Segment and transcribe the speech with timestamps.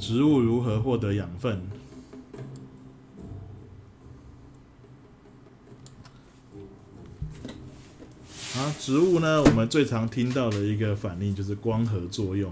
[0.00, 1.60] 植物如何获得养分？
[8.56, 12.50] 啊，植物呢，我们最常听到的一个反应就是光合作用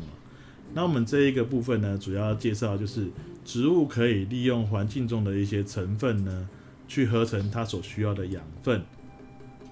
[0.74, 3.08] 那我们这一个部分呢，主要介绍就是
[3.46, 6.48] 植物可以利用环境中的一些成分呢，
[6.86, 8.82] 去合成它所需要的养分。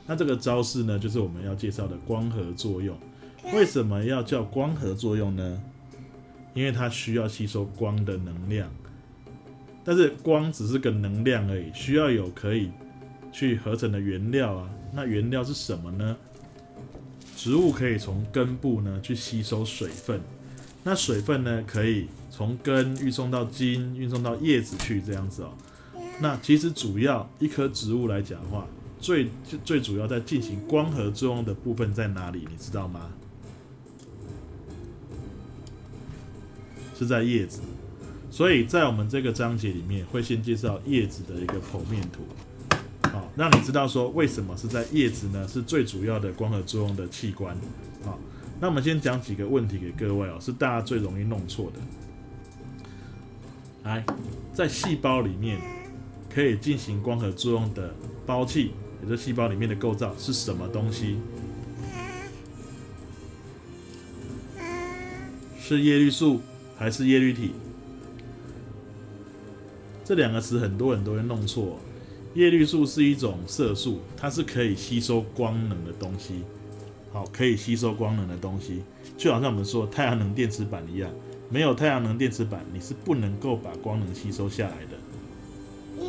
[0.07, 2.97] 那这个招式呢，就是我们要介绍的光合作用。
[3.53, 5.63] 为什么要叫光合作用呢？
[6.57, 8.69] 因为它需要吸收光的能量。
[9.85, 12.73] 但是光只是个能量而已，需要有可以
[13.31, 14.69] 去合成的原料啊。
[14.93, 16.17] 那原料是什么呢？
[17.37, 20.21] 植物可以从根部呢去吸收水分，
[20.83, 25.53] 那水分呢可以从根运送到茎，运送到叶子去这样子哦。
[26.19, 28.67] 那其实主要一棵植物来讲的话，
[28.99, 29.29] 最
[29.63, 32.49] 最主要在进行光合作用的部分在哪里？
[32.51, 33.13] 你知道吗？
[36.97, 37.61] 是在叶子。
[38.31, 42.23] 所以在我们这个章节里面，会先介绍叶子的一个剖面图，
[43.11, 45.47] 好，让你知道说为什么是在叶子呢？
[45.49, 47.57] 是最主要的光合作用的器官。
[48.05, 48.19] 好，
[48.61, 51.81] 那我们先讲几个问题给各位哦，是大家最容易弄错的。
[53.85, 54.05] 来，
[54.53, 55.61] 在细胞里面
[56.29, 57.95] 可以进行光合作用的
[58.27, 58.73] 胞器，
[59.03, 61.17] 也就是细胞里面的构造是什么东西？
[65.59, 66.41] 是叶绿素
[66.77, 67.53] 还是叶绿体？
[70.05, 71.79] 这两个词很多人都会弄错。
[72.35, 76.43] 叶绿素是一种色素，它是可以吸收光能的东西。
[77.13, 78.83] 好，可以吸收光能的东西，
[79.17, 81.11] 就好像我们说太阳能电池板一样，
[81.49, 86.05] 没有太阳能电池板，你是不能够把光能吸收下来的。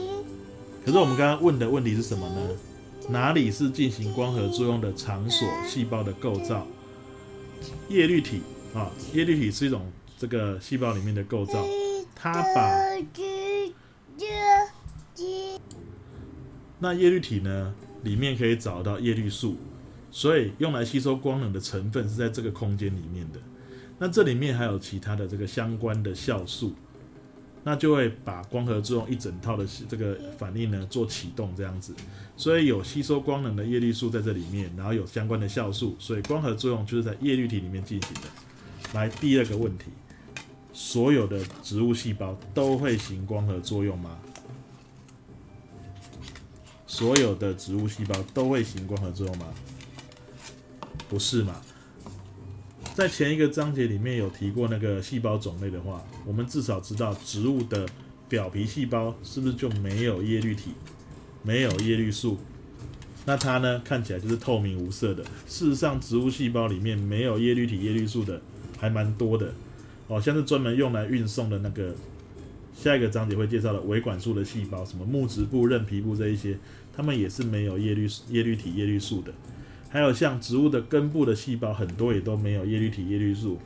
[0.85, 2.49] 可是我们刚刚问的问题是什么呢？
[3.09, 5.47] 哪里是进行光合作用的场所？
[5.65, 6.67] 细胞的构造，
[7.87, 8.41] 叶绿体
[8.73, 9.81] 啊，叶绿体是一种
[10.17, 11.65] 这个细胞里面的构造，
[12.15, 12.71] 它把。
[16.79, 17.73] 那叶绿体呢？
[18.03, 19.57] 里面可以找到叶绿素，
[20.11, 23.39] 所以用来吸收光能的成分是在这个空间里面的。
[23.97, 26.75] 那这里面还有其他的这个相关的酵素，
[27.63, 31.93] 那就会把光合作用一整套的这个反应呢做启动这样子。
[32.37, 38.29] 所以有吸收光能的叶绿素在这里面，然后有相关的酵素，所以光合作用就是在叶绿体里面进行的。
[38.93, 39.85] 来，第二个问题，
[40.79, 44.19] 所有的植物细胞都会行光合作用吗？
[46.85, 49.47] 所有的植物细胞都会行光合作用吗？
[51.09, 51.59] 不是嘛？
[52.93, 57.89] 在前一个章节里面有提过那个细胞种类的话，我们至少知道植物的
[58.29, 60.73] 表皮细胞是不是就没有叶绿体，
[61.41, 62.37] 没有叶绿素？
[63.25, 65.23] 那它呢看起来就是透明无色的。
[65.47, 68.39] 事实上，植物细胞里面没有叶绿体、叶绿素的
[68.77, 69.51] 还蛮多的
[70.07, 71.93] 哦，像是专门用来运送的那个。
[72.79, 76.55] 下一个章节会介绍的维管束的细胞，什么木质部、韧皮部这一些，
[76.95, 79.33] 它们也是没有叶绿叶绿体、叶绿素的。
[79.89, 83.57] 还有像植物的根部的细胞，很多也都没有叶绿体、叶绿素，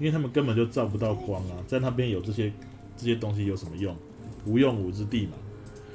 [0.00, 2.52] 因为它们根本就照不到光啊，在那边有这些
[2.96, 3.96] 这些东西有什么用？
[4.44, 5.34] 无用武之地嘛。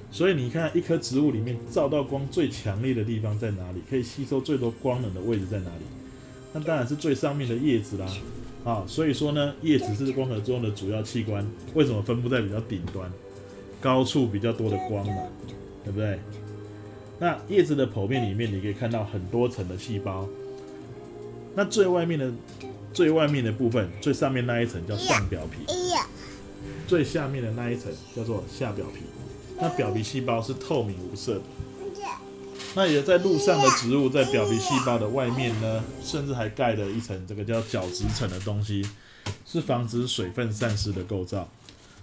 [0.09, 3.81] 所以你看，一棵植物里面照到光最强烈的地方在哪里？
[3.89, 5.83] 可以吸收最多光能的位置在哪里？
[6.53, 8.07] 那当然是最上面的叶子啦。
[8.67, 11.47] 啊，所以说呢，叶子是光合作用的主要器官。
[11.73, 13.09] 为什么分布在比较顶端、
[13.79, 15.23] 高处比较多的光嘛？
[15.85, 16.19] 对不对？
[17.17, 20.27] 那叶子的剖面里面，你可以看到很多层的细胞。
[21.55, 22.29] 那最外面的、
[22.91, 25.73] 最外面的部分，最上面那一层叫上表皮，
[26.85, 29.03] 最下面的那一层叫做下表皮。
[29.57, 31.41] 那表皮细胞是透明无色的。
[32.77, 38.87] 那也在路上的植物，在表皮细胞的外面呢，甚至还盖了一层这个叫角质层的东西，
[39.47, 41.49] 是防止水分散失的构造。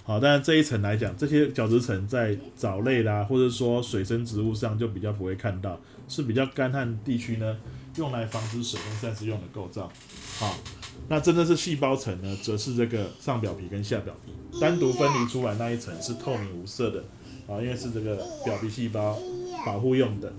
[0.02, 7.56] 好，但是这一层来讲，这些角质层在藻类啦，或者说水生植物上就比较不会看到，是比较干旱地区呢，
[7.94, 9.88] 用来防止水分散失用的构造。
[10.40, 10.58] 好，
[11.08, 16.98] 那真的是细胞层呢，则是这个上表皮跟下表皮单独分离出来那一层是透明无色的，
[17.46, 19.16] 啊，因为是这个表皮细胞
[19.64, 20.32] 保护用的。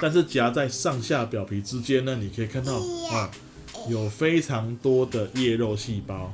[0.00, 2.74] 但是夹在上下表皮之间呢，你可以看到
[3.12, 3.30] 啊，
[3.88, 6.32] 有非常多的叶肉细胞。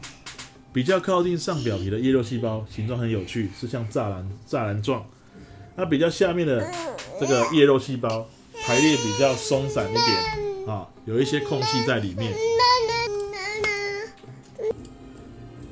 [0.72, 5.06] 比较靠近上表皮的叶肉细胞形状很有趣，是像栅栏栅栏状。
[5.76, 6.69] 那比较下面的
[7.20, 8.26] 这个叶肉细胞
[8.64, 12.34] 排列比较松散一点啊，有一些空隙在里面。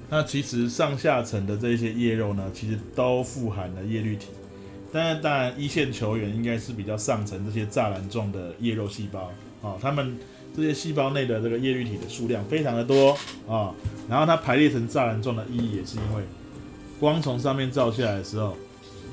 [0.08, 4.28] 那其实上下层的这些叶肉呢，其实都富含了叶绿体。
[4.92, 10.18] 但是当然，一线球员应该是比较上层这些栅栏状的叶肉细胞啊，他们
[10.54, 13.16] 这些细胞内的这个叶绿体的数量非常的多
[13.48, 13.72] 啊，
[14.06, 16.22] 然后它排列成栅栏状的意义也是因为
[17.00, 18.54] 光从上面照下来的时候，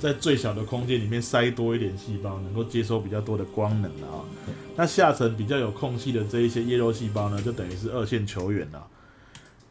[0.01, 4.27] 在最小的空间里面塞多一点细胞，能够接收比较多的光能啊。
[4.75, 8.85] 那下层比较有空隙的这一些叶肉细胞呢，就等于是二线球员了。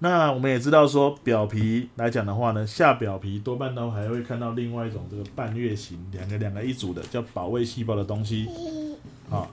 [0.00, 8.48] 那我们也知道说，表皮来讲的话呢，下表皮多半都还会看到另外一种这个半月形，两个两个一组的叫保卫细胞的东西。
[9.28, 9.50] 好，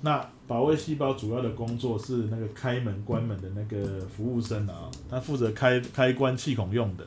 [0.00, 7.06] 那保卫细胞主要的工作是那个开门关门的那个服务生啊，他负责开开关气孔用的。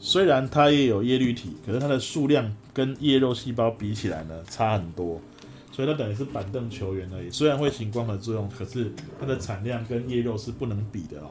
[0.00, 5.20] 虽然它也有叶绿体，可是它的数量跟叶肉细胞比起来呢，差很多。
[5.72, 7.30] 所以它等于是板凳球员而已。
[7.30, 11.30] 虽然会行光合作用，可是它的产量跟叶肉是不能比的哦。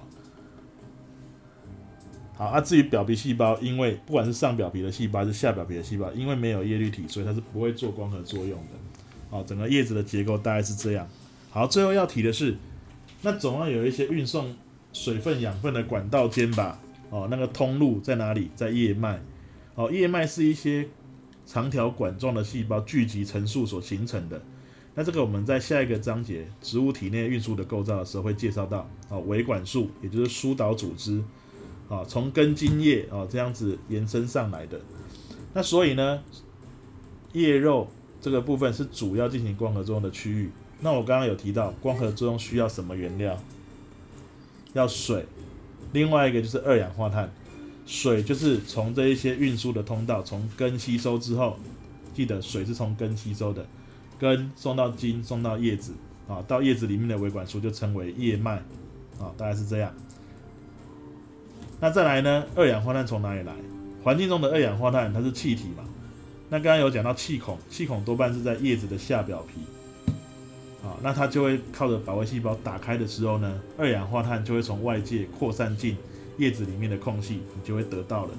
[2.37, 8.73] 好，啊，至于表皮细胞，因为不管是上表皮的细胞还是下表皮的细胞，因为没有叶绿体，所以它是不会做光合作用的。
[9.31, 11.09] 好，整个叶子的结构大概是这样。
[11.49, 12.55] 好，最后要提的是，
[13.23, 14.55] 那总要有一些运送
[14.93, 16.79] 水分、养分的管道间吧？
[17.09, 18.51] 哦，那个通路在哪里？
[18.55, 19.19] 在叶脉。
[19.73, 20.87] 哦，叶脉是一些
[21.43, 24.39] 长条管状的细胞聚集成束所形成的。
[24.93, 28.87] 那这个我们在下一个章节植物体内运输的构造的时候会介绍到。
[29.09, 31.23] 哦，维管束也就是疏导组织。
[31.89, 34.79] 啊，从根茎叶啊这样子延伸上来的，
[35.53, 36.21] 那所以呢，
[37.33, 37.87] 叶肉
[38.19, 40.51] 这个部分是主要进行光合作用的区域。
[40.81, 43.37] 那我刚刚有提到，光合作用需要什么原料？
[44.73, 45.25] 要水，
[45.93, 47.31] 另外一个就是二氧化碳。
[47.85, 51.57] 水就是从这一些运输的通道，从根吸收之后，
[52.13, 53.65] 记得水是从根吸收的，
[54.19, 55.93] 根送到茎，送到叶子，
[56.27, 58.57] 啊，到叶子里面的维管束就称为叶脉，
[59.17, 59.93] 啊，大概是这样。
[61.79, 62.43] 那再来呢？
[62.55, 63.53] 二氧化碳从哪里来？
[64.03, 65.83] 环境中的二氧化碳它是气体嘛？
[66.49, 70.11] 那刚刚有讲到气孔，气孔多半是在叶子的下表皮，
[70.81, 75.97] 啊，那它就会靠着保卫细胞打开的时候呢，二氧化碳就会从外界扩散进
[76.37, 78.31] 叶子里面的空隙，你就会得到了。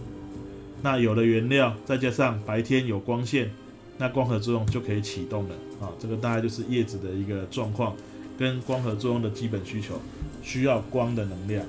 [0.83, 3.51] 那有了原料，再加上白天有光线，
[3.99, 5.55] 那光合作用就可以启动了。
[5.81, 7.95] 啊，这个大概就是叶子的一个状况，
[8.39, 10.01] 跟光合作用的基本需求，
[10.43, 11.65] 需要光的能量。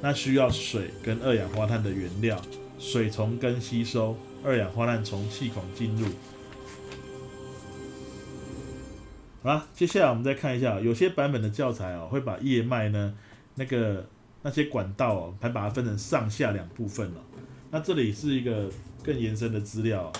[0.00, 2.40] 那需要水跟二氧化碳的原料，
[2.78, 6.06] 水从根吸收，二氧化碳从气孔进入。
[9.42, 13.14] 好了，接下来我们再看一下，有些版本的教材哦，会把叶脉呢
[13.54, 14.06] 那个
[14.42, 17.20] 那些管道哦，还把它分成上下两部分哦。
[17.70, 18.68] 那这里是一个
[19.02, 20.12] 更延伸的资料，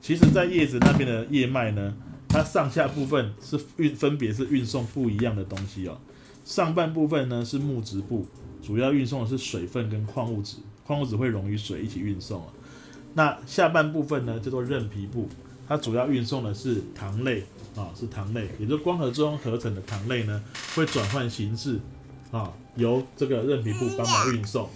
[0.00, 1.96] 其实在叶子那边的叶脉呢，
[2.28, 5.98] 它上下部分是运分别是运送不一样的东西哦。
[6.44, 8.26] 上半部分呢是木质部。
[8.64, 10.56] 主要运送的是水分跟矿物质，
[10.86, 12.48] 矿物质会溶于水一起运送啊。
[13.12, 15.28] 那下半部分呢叫做韧皮部，
[15.68, 17.44] 它主要运送的是糖类
[17.76, 20.42] 啊，是糖类，也就是光合作用合成的糖类呢，
[20.74, 21.78] 会转换形式
[22.30, 24.68] 啊，由这个韧皮部帮忙运送。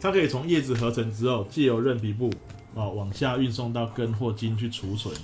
[0.00, 2.28] 它可以从叶子合成之后，借由韧皮部
[2.74, 5.14] 啊往下运送到根或茎去储存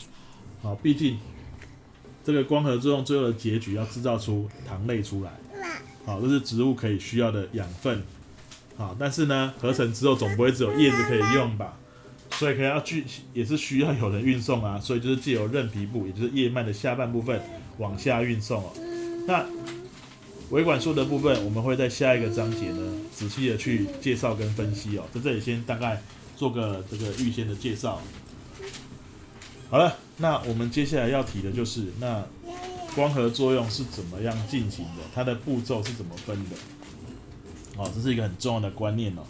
[0.62, 0.74] 啊。
[0.82, 1.18] 毕竟
[2.24, 5.32] 这个光合作用最后的结局要制造出糖类出来。
[6.06, 8.02] 好，这是植物可以需要的养分，
[8.76, 11.78] 好，但是呢，合成之后总不会只有叶子可以用吧，
[12.32, 13.02] 所以可能要去
[13.32, 17.40] 也是需要有人运送啊，所以就是借由韧皮部，也就是叶脉的下半部分
[17.78, 18.70] 往下运送哦。
[19.26, 19.46] 那
[20.50, 26.02] 维管束的部分，我们会在下一个章节呢，仔细的去介绍跟分析哦，在这里先大概
[26.36, 28.02] 做个这个预先的介绍。
[29.70, 32.22] 好了，那我们接下来要提的就是那。
[32.94, 35.02] 光合作用是怎么样进行的？
[35.14, 36.56] 它的步骤是怎么分的？
[37.76, 39.22] 哦，这是一个很重要的观念哦。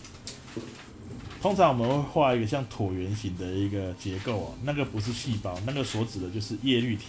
[1.40, 7.04] 通常我们会画一个像椭圆形的一个结构哦，那个不是细胞，那个所指的就是叶绿体，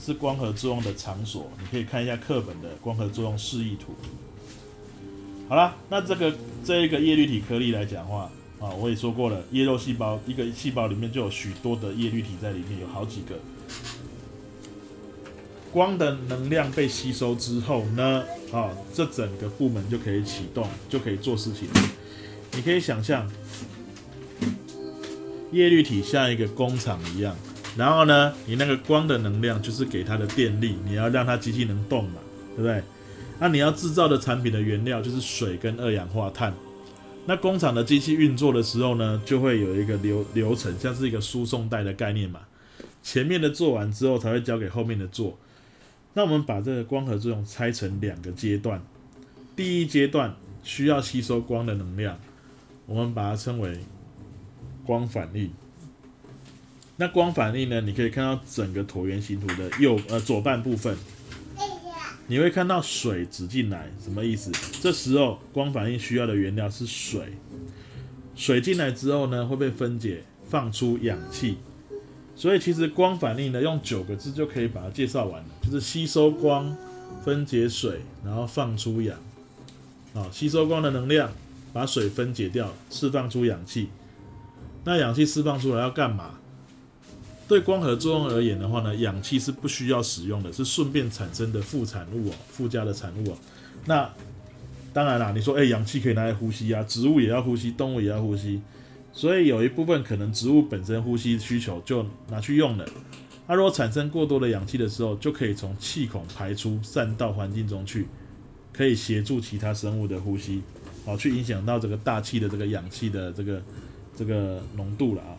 [0.00, 1.50] 是光合作用的场所。
[1.60, 3.94] 你可以看一下课本的光合作用示意图。
[5.48, 13.38] 好了，那这个这一个叶绿体颗粒来讲话啊，我也说过了，叶肉细胞一个细胞里面就有许多的叶绿体在里面，有好几个。
[15.72, 21.66] 光的能量被吸收之后呢，啊，这整个部门就可以启动，就可以做事情。
[22.54, 23.26] 你可以想象，
[25.50, 27.34] 叶绿体像一个工厂一样，
[27.74, 32.20] 然后呢，你那个光的能量就是给它的电力，你要让它机器能动嘛，
[32.54, 32.82] 对不对？
[33.40, 36.54] 那你要制造的产品的原料就是水跟二氧化碳。
[37.24, 42.40] 那工厂的机器运作的时候呢，就会有一个流流程，像是一个输送带的概念嘛。
[43.02, 45.38] 前面的做完之后，才会交给后面的做。
[46.14, 48.82] 那我们把这个光合作用拆成两个阶段，
[49.56, 52.18] 第一阶段需要吸收光的能量，
[52.86, 53.78] 我们把它称为
[54.84, 55.50] 光反应。
[56.96, 57.80] 那光反应呢？
[57.80, 60.94] 你可以看到整个椭圆形图的右呃左半部分，
[62.26, 64.52] 你会看到水挤进来，什么意思？
[64.80, 67.32] 这时候光反应需要的原料是水，
[68.36, 71.56] 水进来之后呢，会被分解，放出氧气。
[72.34, 76.76] 所以其实光反应呢，用九个字就可以把它介绍完了，就是吸收光、
[77.24, 79.16] 分解水，然后放出氧。
[80.14, 81.32] 啊，吸收光的能量，
[81.72, 83.88] 把水分解掉，释放出氧气。
[84.84, 86.34] 那氧气释放出来要干嘛？
[87.48, 93.36] 对光合作用而言的话呢，氧气是不需要使用的，是顺便产生的副产物哦，附加的产物哦。
[93.86, 94.10] 那
[94.92, 98.60] 当然啦，你说哎，氧气可以拿来呼吸啊，植物也要呼吸，动物也要呼吸，
[99.12, 102.86] 所以有一部分可能植物本身呼吸需求就拿去用了。
[103.46, 108.06] 它如果产生过多的氧气的时候，就可以从气孔排出，散到环境中去，
[108.72, 110.62] 可以协助其他生物的呼吸，
[111.04, 113.62] 好去影响到这个大气的这个氧气的这个。
[114.14, 115.32] 这个浓度了啊，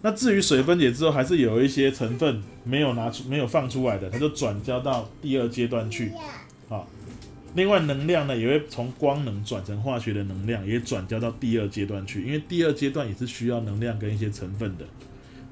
[0.00, 6.12] 那至于水分解之后，还是有一些成分没有拿出、没有放出来的，它就转交到第二阶段去。
[6.68, 6.88] 好，
[7.54, 12.24] 另外能量呢，也会从光能转成化学的能量，也转交到第二阶段去。
[12.24, 14.84] 因为第二阶段也是需要能量跟一些成分的，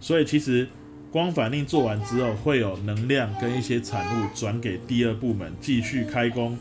[0.00, 0.66] 所以其实
[1.10, 6.58] 光反应做完之后，会有能量跟一些产物转给第二部门继续开工。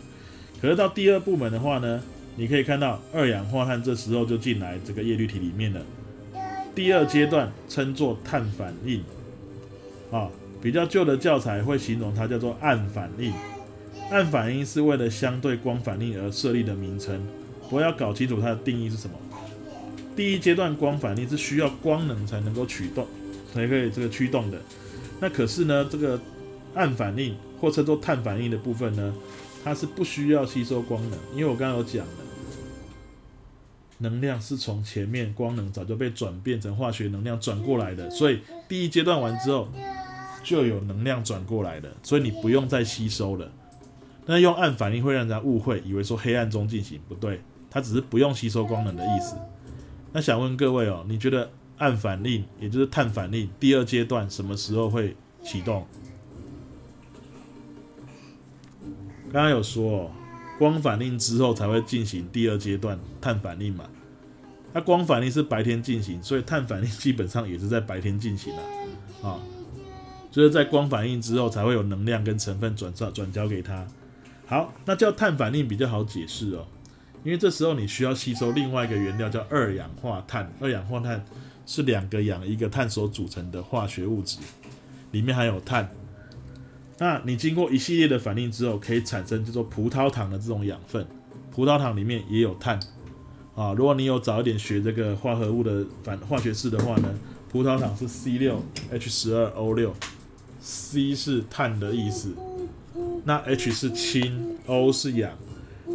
[0.62, 2.02] 可是到第二部门的话呢？
[2.36, 5.82] 你可以看到二氧化碳这时候就进来这个叶绿体里面了。
[6.74, 9.04] 第二阶段称作碳反应，
[10.10, 10.30] 啊，
[10.62, 13.34] 比较旧的教材会形容它叫做暗反应。
[14.12, 17.26] 暗反应是为了相对光反应而设立的名称，
[17.70, 19.16] 我要搞清楚它的定义是什么。
[20.16, 23.08] 第一阶段光反应是需要光能才能够驱动，
[23.54, 24.60] 才可以这个驱动的。
[25.20, 26.20] 那可是呢，这个
[26.74, 29.14] 暗反应或称作碳反应的部分呢，
[29.64, 32.14] 它是不需要吸收光能，因为我刚刚有讲了。
[34.00, 39.68] 能量是从前面光能早就被转变成化学能量转过来的，所以第一阶段完之后
[40.44, 43.52] 就有能量转过来的，所以你不用再吸收了。
[44.32, 49.36] 那用暗反应会让人家误会，以为说黑暗中进行，不对，它只是不用吸收光能的意思。
[50.14, 55.88] 那想问各位哦，你觉得暗反应也就是碳反应第二阶段什么时候会启动？
[59.34, 60.12] 刚刚有说哦。
[60.60, 63.86] 光反应之后才会进行第二阶段碳反应嘛？
[64.74, 69.40] 那光反应是白天进行，所以碳反应基本上也是在白天进行的啊。
[70.30, 73.88] 就是在光反应之后才会有能量跟成分转转转交给它。
[74.50, 76.66] 好，那叫碳反应比较好解释哦，
[77.24, 80.52] 因为这时候你需要吸收另外一个原料叫二氧化碳。
[80.60, 81.24] 二氧化碳
[81.68, 84.40] 是两个氧一个碳所组成的化学物质，
[85.12, 85.88] 里面含有碳。
[86.98, 91.06] 那你经过一系列的反应之后，可以产生叫做葡萄糖的这种养分。
[91.52, 92.80] 葡萄糖里面也有碳
[93.54, 93.72] 啊。
[93.74, 97.20] 如果你有早一点学这个化合物的反化学式的话呢，
[97.52, 98.60] 葡萄糖是 C 六
[98.92, 99.94] H 十二 O 六
[100.60, 102.34] ，C 是碳的意思，
[103.26, 105.32] 那 H 是氢，O 是氧。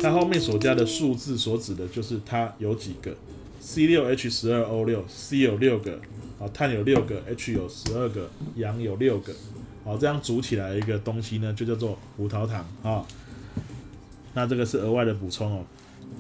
[0.01, 3.15] 它后面所加的数字所指的就是它有几个
[3.61, 6.01] C 六 H 十二 O 六，C 有六个
[6.41, 9.33] 啊，碳有六个，H 有十二个，氧有六个。
[9.85, 13.05] 好，这样组起来一个东西呢，就叫做葡萄糖啊。
[14.35, 15.65] 那这个是额外的补充哦。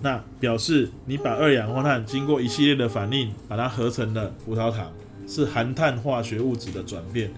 [0.02, 4.92] 那表示你把二氧化碳经过一系列的反应，把它合成了葡萄糖，
[5.26, 7.32] 是含碳化学物质的转变，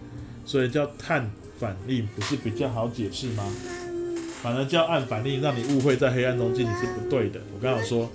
[0.45, 3.45] 所以叫碳反应，不是比较好解释吗？
[4.43, 7.41] 反而叫暗反应，让你误会在黑暗中进行是不对的。
[7.55, 8.11] 我刚刚说，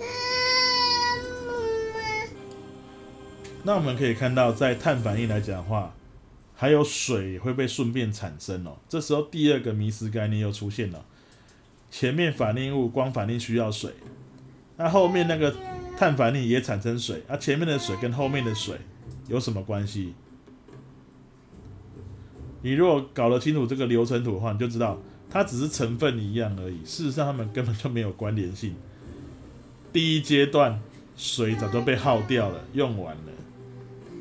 [3.64, 5.94] 那我们可以看到，在碳反应来讲的话。
[6.54, 11.04] 还有水会被顺便产生哦，这时候第二个迷失概念又出现了。
[11.90, 13.92] 前面反应物光反应需要水，
[14.78, 15.56] 那后面那个
[15.98, 18.78] 碳反应也产生水，啊前面的水跟后面的水
[19.28, 20.14] 有什么关系？
[22.62, 24.98] 你如果搞得清楚这个流程图的话，你就知道
[25.30, 26.78] 它只是成分一样而已。
[26.86, 28.76] 事实上，它们根本就没有关联性。
[29.94, 30.80] 第一阶段
[31.16, 33.32] 水早就被耗掉了，用完了。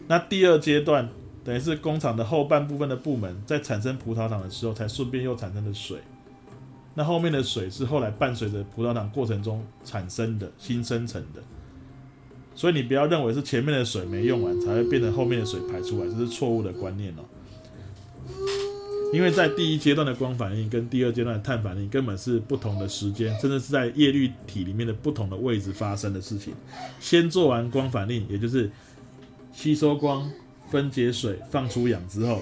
[0.09, 1.09] 那第二阶段。
[1.43, 5.97] 等于是工厂的后半部分的部门在产生葡萄糖的时候，才顺便又产生了水。
[6.95, 11.43] 那后面的水是后来伴随着葡萄糖过程中产生的新生成的。
[12.55, 17.23] 所以你不要认为是前面的水没用完才会变成后面的水排出来，这是错误的观念哦。
[19.13, 26.55] 因为在第一阶段的光反应跟第二阶段的碳反应根本是不同的时间，甚至是在叶绿体里面的不同的位置发生的事情。
[27.01, 28.71] 先做完光反应，也就是
[29.53, 30.31] 吸收光。
[30.71, 32.41] 分解水放出氧之后，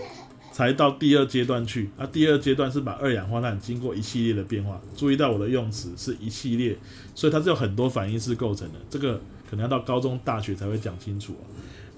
[0.52, 1.88] 才到第二阶段去。
[1.96, 4.78] 啊，第二阶段是把二氧化碳经过一系列的变化。
[4.94, 6.76] 注意到我的用词是一系列，
[7.14, 8.74] 所以它是有很多反应式构成的。
[8.90, 9.18] 这个
[9.48, 11.44] 可能要到高中、大学才会讲清楚啊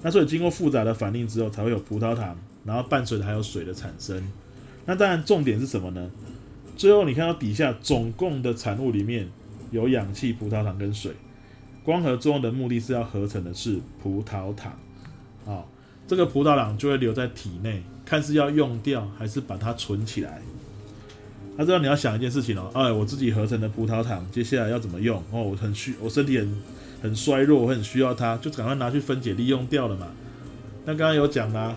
[0.02, 4.22] 那所以经过复杂的反应之后，才会有葡萄糖，然后伴随的还有水的产生。
[4.86, 6.10] 那当然重点是什么呢？
[6.76, 9.28] 最后你看到底下总共的产物里面
[9.70, 11.12] 有氧气、葡萄糖跟水。
[11.82, 14.78] 光合作用的目的是要合成的是葡萄糖，
[15.46, 15.64] 啊，
[16.06, 20.42] 这个葡萄糖就会留在体内，看是要用掉还是把它存起来。
[21.56, 25.22] 那这样你要想一件事情哦，哎，我自己合成的葡萄糖，接下来要怎么用？
[25.30, 26.62] 哦，我很需，我身体很
[27.02, 30.08] 很衰弱，我很需要它，就赶快拿去分解利用掉了嘛。
[30.84, 31.74] 那刚刚有讲啦，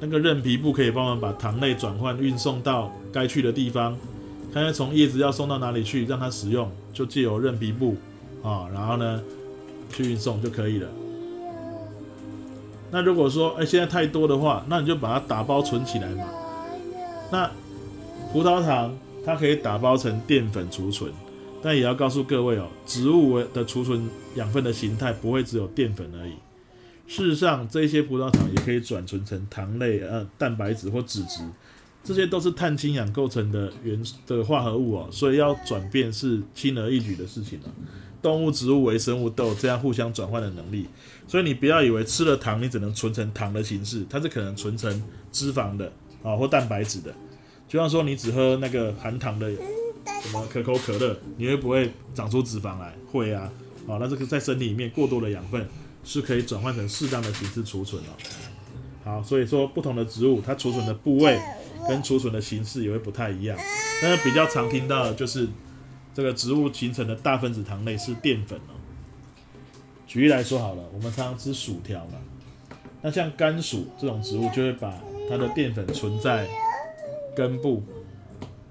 [0.00, 3.96] 那个韧皮布可以帮忙把糖类转换运送到该去的地方，
[4.52, 7.96] 看看从叶子要送到哪里去，让它使用，就借由韧皮布
[8.42, 9.22] 啊，然后呢？
[9.90, 10.88] 去运送就可以了。
[12.90, 16.24] 那如果说，哎，现在太多的话，那你就把它打包存起来嘛。
[17.30, 17.48] 那
[18.32, 21.12] 葡萄糖它可以打包成淀粉储存，
[21.62, 26.32] 但也要告诉各位哦，植物的储存养分的形态不会只有淀粉而已。
[27.14, 31.44] 事实上，这些葡萄糖也可以转存成糖类、呃蛋白质或脂质，
[32.02, 37.68] 这些都是碳氢氧构成的原的化合物哦，所以要转变是轻而易举的事情了。
[38.20, 40.88] 动物、植物、微生物都有这样互相转换的能力，
[41.28, 45.92] 所以你不要以为吃了糖，你只能存成糖的形式，它是可能存成脂肪的
[46.24, 47.14] 啊，或蛋白质的。
[47.68, 52.92] 就像说你只喝那个含糖的什么可口可乐，你会不会长出脂肪来？
[53.12, 53.52] 会啊，
[53.86, 55.64] 啊，那这个在身体里面过多的养分
[56.04, 58.12] 是可以转换成适当的形式储存哦。
[59.04, 61.40] 好，所以说不同的植物它储存的部位
[61.88, 63.58] 跟储存的形式也会不太一样。
[64.02, 65.48] 那比较常听到的就是。
[66.16, 68.78] 这个植物形成的大分子糖类是淀粉哦。
[70.06, 72.12] 举例来说好了，我们常常吃薯条嘛，
[73.02, 74.94] 那像甘薯这种植物就会把
[75.28, 76.48] 它的淀粉存在
[77.34, 77.82] 根部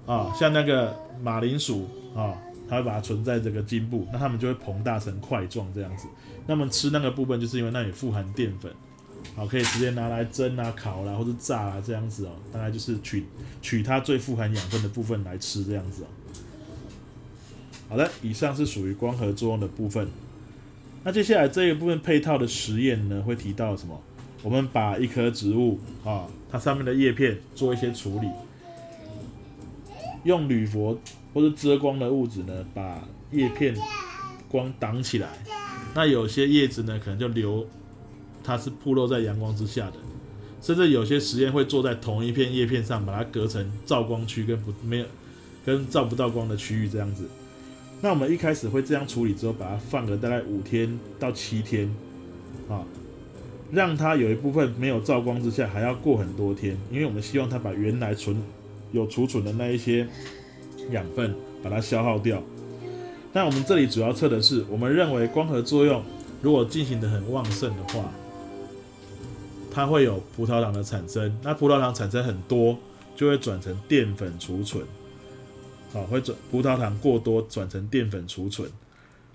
[0.06, 1.86] 啊，像那个马铃薯
[2.16, 2.32] 啊，
[2.74, 6.08] 它会把它存在这个茎部，那它们就会膨大成块状这样子。
[6.46, 8.72] 那么吃那个部分，就是因为那里富含淀粉，
[9.34, 12.32] 好，可以直接拿来蒸啊、烤啦或者炸啊这样子哦。
[12.52, 13.24] 大概就是取
[13.62, 16.06] 取它最富含养分的部分来吃这样子哦。
[17.88, 20.08] 好的，以上是属于光合作用的部分。
[21.04, 24.00] 那接下来这一部分配套的实验呢，会提到什么？
[24.42, 28.28] 我们把一棵植物啊，它上面的叶片做一些处理，
[30.24, 30.98] 用铝箔
[31.34, 33.76] 或者遮光的物质呢，把叶片
[34.48, 35.28] 光挡起来。
[35.94, 37.66] 那有些叶子呢，可能就留
[38.42, 39.94] 它是暴露在阳光之下的，
[40.62, 45.06] 甚至有些实验会坐在同一片叶片上，把它隔成照光区跟不没有
[45.66, 47.28] 跟照不到光的区域这样子。
[48.00, 51.88] 那我们一开始会这样处理之后，把它放个大概五天到七天，
[52.68, 52.84] 啊，
[53.72, 58.36] 让它有一部分没有照光之下，还要过很多天，因为我们希望它把原来存
[58.92, 60.06] 有储存的那一些
[60.90, 62.42] 养分把它消耗掉。
[63.32, 66.02] 那我们这里主要测的是，我们认为光合作用
[66.40, 68.10] 如果进行的很旺盛的话，
[69.70, 72.78] 它会有葡萄糖的产生，那葡萄糖产生很多，
[73.16, 74.84] 就会转成淀粉储存。
[75.92, 78.70] 好，会转葡萄糖过多转成淀粉储存，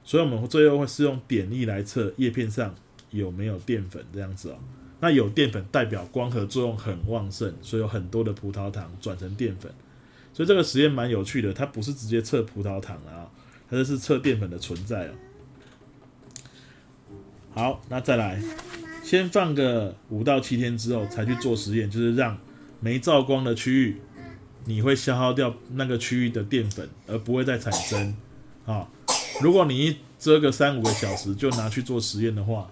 [0.04, 2.74] 所以我们最后会是用点力来测叶片上
[3.12, 4.56] 有没有淀粉这样子哦。
[5.02, 9.72] 那有淀粉代表光合作用很旺盛，所以有很多的葡萄糖转成淀粉。
[10.34, 13.30] 所以这个实验蛮有趣的，它不是直接测葡萄糖啊，
[13.70, 15.12] 它就是测淀粉的存在哦。
[17.52, 18.42] 好，那再来，
[19.04, 22.38] 先放个五到七天之后才去做实验，就是让
[22.80, 23.98] 没照光的区域。
[24.66, 28.16] 你会消耗掉那个区域的淀粉，而不会再产生
[28.66, 28.88] 啊。
[29.42, 32.70] 如果你一遮个三五个小时就拿去做实验的话，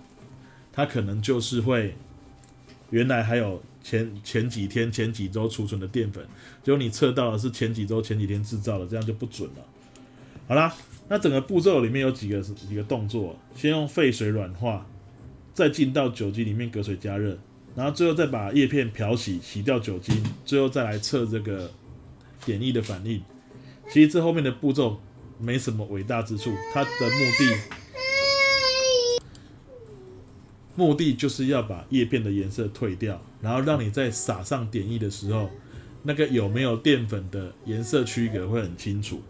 [0.72, 1.96] 它可能就是会
[2.92, 6.22] 原来还有前前几天、前几周储存的淀粉，
[6.62, 9.66] 结果你测到的是前几周、前几天制造的，这样就不准了。
[10.46, 10.76] 好啦，
[11.08, 14.86] 那整个步骤里面有几个几个动作，先用沸水软化，
[15.54, 17.38] 再进到酒精里面隔水加热。
[17.78, 21.72] 然后最后再把叶片漂洗，洗掉酒精，最后再来测这个
[22.44, 23.22] 点液的反应。
[23.90, 25.00] 其实这后面的步骤
[25.40, 27.77] 没什么伟大之处，它的目的
[30.78, 35.50] 目的就是要把叶片的颜色退掉，然后让你在撒上点液的时候，
[36.04, 39.22] 那个有没有淀粉的颜色区隔会很清楚。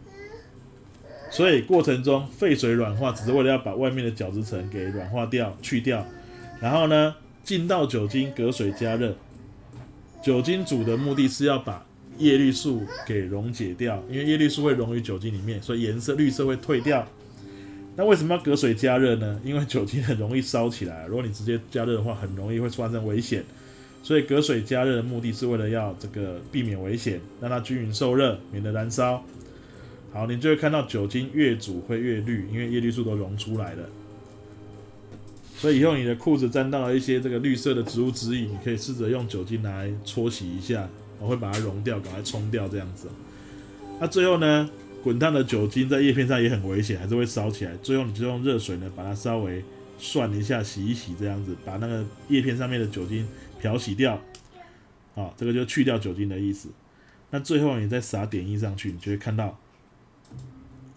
[1.31, 6.05] 所以过程中沸水软化只是为了要把外面的角质层给软化掉、去掉，
[6.61, 7.15] 然后呢？
[7.43, 9.15] 进到酒精隔水加热，
[10.21, 11.85] 酒精煮的目的是要把
[12.17, 17.07] 叶绿素给溶解掉，因为叶绿素会溶于酒精里面，所以颜色绿色会退掉。
[17.97, 19.41] 那为什么要隔水加热呢？
[19.43, 23.43] 因为酒精很容易烧起来，如果你直接加热的话，很容易会发生危险。
[24.03, 29.23] 所以隔水加热的目的是为了要这个避免危险，让它均匀受热，免得燃烧。
[30.13, 33.83] 好，你就会看到酒精越煮会越绿，因为叶绿素都溶出来了。
[35.55, 40.87] 所以以后你的裤子沾到了一些这个绿色的植物汁液，你可以试着用酒精来搓洗一下，
[41.19, 43.07] 我会把它溶掉，赶快冲掉这样子。
[43.99, 44.69] 那最后呢，
[45.07, 47.73] 滚烫的酒精在叶片上也很危险，还是会烧起来。
[47.77, 49.63] 最后你就用热水呢，把它稍微
[49.97, 53.25] 涮一下，洗一洗，这样子把那个叶片上面的酒精
[53.57, 54.21] 漂洗掉。
[55.15, 56.67] 好，这个就去掉酒精的意思。
[57.29, 59.57] 那最后你再撒点印上去，你就会看到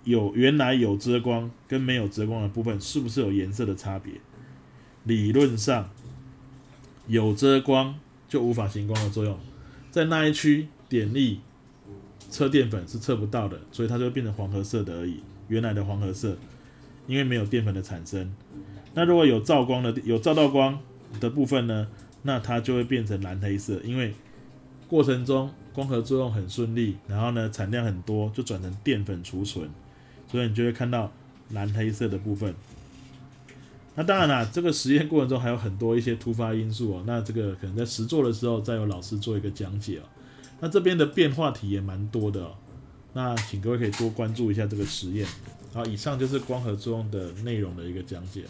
[0.03, 4.15] 有原来有遮光跟没有遮光的部分，是不是有颜色的差别？
[5.05, 5.89] 理论上
[7.07, 7.95] 有遮光
[8.29, 9.39] 就无法行光的作用，
[9.93, 11.39] 在那一区点力
[12.29, 15.21] 测淀粉是测不到的，所以它就会变成黄褐色的而已。
[15.49, 16.37] 原来的黄褐色，
[17.07, 18.33] 因为没有淀粉的产生。
[18.95, 20.79] 那如果有照光的，有照到光
[21.19, 21.89] 的部分呢，
[22.23, 24.15] 那它就会变成蓝黑色，因为
[24.87, 29.69] 过程中光合作用很顺利，然后呢产量很多，就转成淀粉储存，
[30.29, 31.13] 所以你就会看到
[31.51, 32.55] 蓝黑色的部分。
[33.97, 37.03] 那当然啦，这个实验过程中还有很多一些突发因素哦。
[37.07, 40.03] 那这个可能在实做的时候再有老师做一个讲解哦。
[40.61, 42.51] 那这边的变化体也蛮多的。
[43.13, 45.27] 那请各位可以多关注一下这个实验。
[45.73, 48.45] 好，以上就是光合作用的内容的一个讲解。